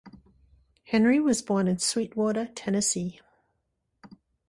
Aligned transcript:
Henry 0.85 1.19
was 1.19 1.43
born 1.43 1.67
in 1.67 1.77
Sweetwater, 1.77 2.49
Tennessee. 2.55 3.21